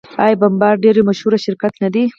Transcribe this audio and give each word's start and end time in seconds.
آیا 0.23 0.39
بمبارډیر 0.41 0.95
یو 0.97 1.07
مشهور 1.09 1.33
شرکت 1.45 1.73
نه 1.83 1.89
دی؟ 1.93 2.03